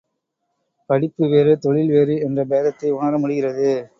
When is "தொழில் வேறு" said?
1.59-2.15